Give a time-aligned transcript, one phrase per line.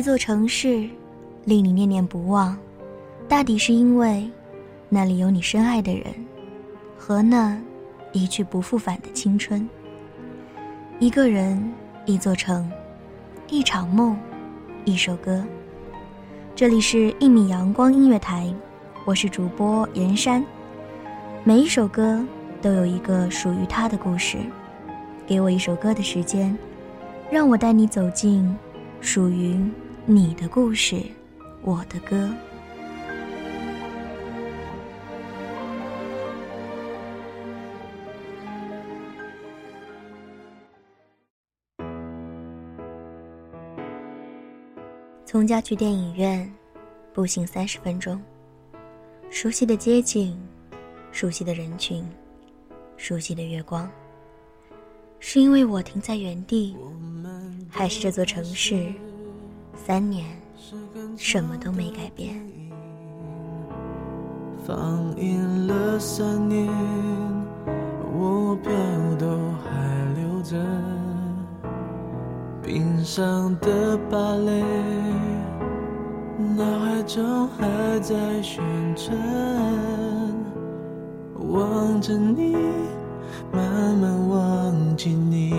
[0.00, 0.88] 一座城市
[1.44, 2.56] 令你念念不忘，
[3.28, 4.30] 大抵是因为
[4.88, 6.06] 那里有你深爱的人
[6.96, 7.60] 和那
[8.10, 9.68] 一去不复返的青春。
[11.00, 11.70] 一个人，
[12.06, 12.72] 一座城，
[13.50, 14.16] 一场梦，
[14.86, 15.44] 一首歌。
[16.56, 18.50] 这里是一米阳光音乐台，
[19.04, 20.42] 我是主播严山。
[21.44, 22.24] 每一首歌
[22.62, 24.38] 都有一个属于它的故事。
[25.26, 26.56] 给我一首歌的时间，
[27.30, 28.56] 让我带你走进
[29.02, 29.62] 属于
[30.06, 31.02] 你的故事，
[31.62, 32.28] 我的歌。
[45.24, 46.52] 从家去电影院，
[47.12, 48.20] 步行三十分钟。
[49.30, 50.36] 熟悉的街景，
[51.12, 52.04] 熟悉的人群，
[52.96, 53.88] 熟悉的月光。
[55.20, 56.76] 是因为我停在原地，
[57.68, 58.92] 还是这座城市
[59.90, 60.24] 三年
[61.16, 62.40] 什么都没改变？
[64.64, 64.76] 放
[65.16, 66.68] 映了三年，
[68.16, 68.70] 我票
[69.18, 69.26] 都
[69.64, 70.56] 还留着，
[72.62, 74.62] 冰上的芭蕾，
[76.56, 78.62] 脑海中还在旋
[78.94, 79.12] 转，
[81.48, 82.54] 望着你，
[83.52, 85.52] 慢慢忘记你。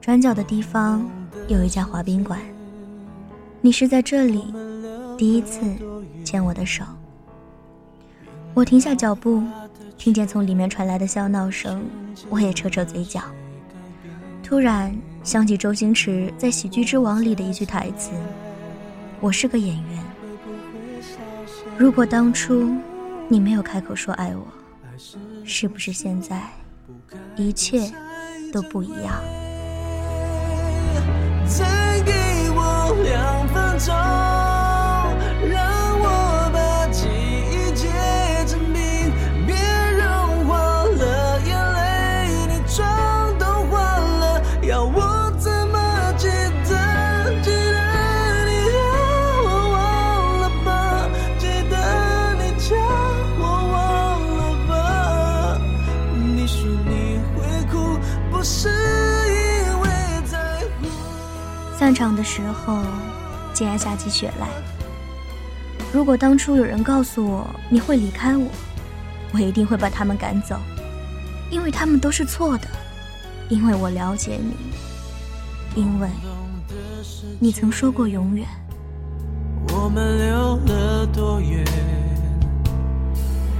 [0.00, 1.04] 转角的地方
[1.48, 2.40] 有一家滑冰馆，
[3.60, 4.52] 你是在这里
[5.16, 5.60] 第一次
[6.24, 6.84] 牵我的手。
[8.54, 9.42] 我停下脚步，
[9.98, 11.84] 听见从里面传来的笑闹声，
[12.30, 13.20] 我也扯扯嘴角。
[14.42, 18.12] 突然想起周星驰在《喜剧之王》里的一句台词
[19.20, 20.04] ：“我是个演员。
[21.76, 22.70] 如果当初
[23.28, 24.46] 你没有开口说爱我，
[25.44, 26.42] 是不是现在
[27.36, 27.92] 一切
[28.52, 29.20] 都不一样？”
[31.46, 32.12] 再给
[32.50, 33.94] 我两分钟，
[61.84, 62.78] 散场的时候，
[63.52, 64.48] 竟然下起雪来。
[65.92, 68.46] 如果当初有人告诉我你会离开我，
[69.34, 70.56] 我一定会把他们赶走，
[71.50, 72.66] 因为他们都是错的，
[73.50, 74.54] 因为我了解你，
[75.78, 76.08] 因为
[77.38, 78.48] 你曾说过永远。
[79.68, 81.62] 我们溜了多远？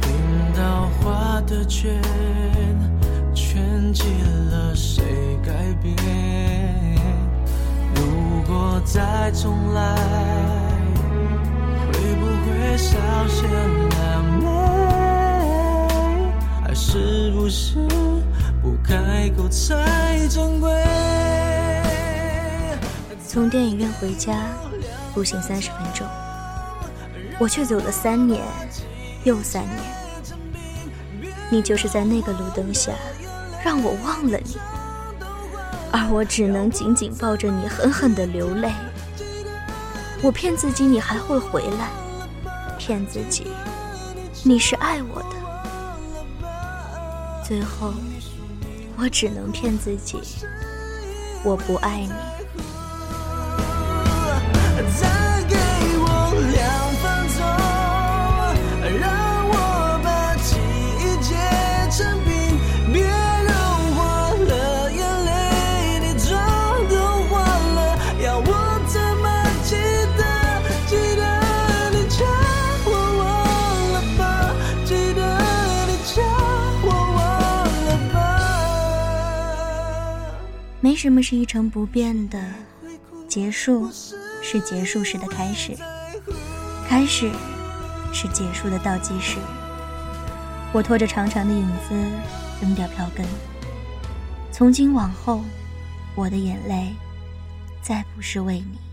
[0.00, 0.12] 冰
[0.54, 2.00] 刀划的圈，
[3.34, 4.04] 圈起
[4.52, 5.02] 了谁
[5.44, 5.52] 改
[5.82, 6.61] 变？
[8.92, 9.96] 再重来，
[11.86, 12.92] 会不会稍
[13.26, 13.48] 显
[13.88, 14.44] 谄媚？
[16.62, 17.78] 还是不是
[18.60, 20.70] 不开口才珍贵？
[23.26, 24.34] 从电影院回家，
[25.14, 26.06] 步行三十分钟，
[27.38, 28.42] 我却走了三年，
[29.24, 29.78] 又三年。
[31.50, 32.92] 你就是在那个路灯下，
[33.64, 34.58] 让我忘了你。
[35.92, 38.72] 而我只能紧紧抱着你，狠狠地流泪。
[40.22, 41.90] 我骗自己你还会回来，
[42.78, 43.46] 骗自己
[44.42, 45.36] 你是爱我的。
[47.44, 47.92] 最后，
[48.96, 50.18] 我只能骗自己，
[51.44, 52.12] 我不爱你。
[80.92, 82.38] 没什么是一成不变的，
[83.26, 83.90] 结束
[84.42, 85.74] 是结束时的开始，
[86.86, 87.30] 开始
[88.12, 89.38] 是结束的倒计时。
[90.70, 91.94] 我拖着长长的影子，
[92.60, 93.24] 扔掉票根。
[94.52, 95.40] 从今往后，
[96.14, 96.92] 我的眼泪
[97.80, 98.91] 再不是为你。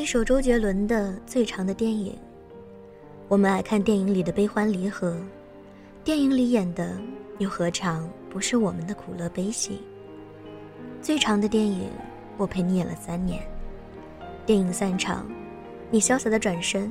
[0.00, 2.16] 一首周杰伦的最长的电影。
[3.28, 5.14] 我们爱看电影里的悲欢离合，
[6.02, 6.96] 电影里演的
[7.36, 9.82] 又何尝不是我们的苦乐悲喜？
[11.02, 11.90] 最长的电影，
[12.38, 13.42] 我陪你演了三年。
[14.46, 15.26] 电影散场，
[15.90, 16.90] 你潇洒的转身，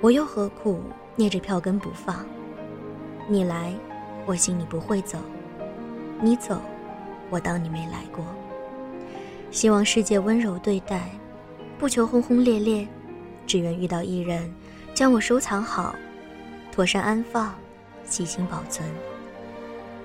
[0.00, 0.80] 我又何苦
[1.16, 2.24] 捏着票根不放？
[3.28, 3.70] 你来，
[4.24, 5.18] 我信你不会走；
[6.22, 6.58] 你走，
[7.28, 8.24] 我当你没来过。
[9.50, 11.10] 希望世界温柔对待。
[11.78, 12.86] 不求轰轰烈烈，
[13.46, 14.52] 只愿遇到一人，
[14.94, 15.94] 将我收藏好，
[16.72, 17.54] 妥善安放，
[18.04, 18.88] 细心保存，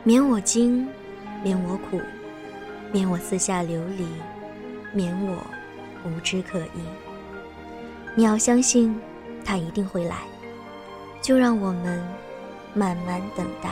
[0.04, 0.88] 免我惊，
[1.44, 2.02] 免我苦，
[2.92, 4.08] 免我四下流离，
[4.94, 5.38] 免我
[6.04, 6.82] 无知可依。
[8.16, 9.00] 你要相信，
[9.46, 10.18] 他一定会来，
[11.22, 12.04] 就让我们
[12.74, 13.70] 慢慢等待。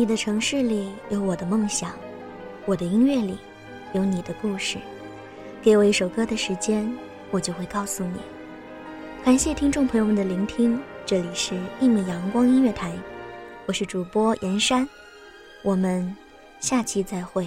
[0.00, 1.92] 你的城市里有我的梦想，
[2.64, 3.36] 我的音乐里
[3.92, 4.78] 有你的故事。
[5.60, 6.90] 给我一首歌的时间，
[7.30, 8.14] 我就会告诉你。
[9.22, 12.92] 感谢听众朋友们的聆听，这里是《一米阳光音乐台》，
[13.66, 14.88] 我是主播严山，
[15.62, 16.16] 我们
[16.60, 17.46] 下期再会。